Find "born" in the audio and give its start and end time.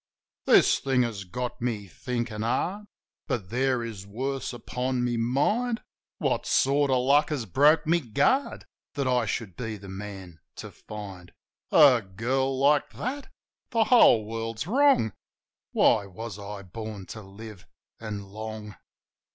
16.63-17.05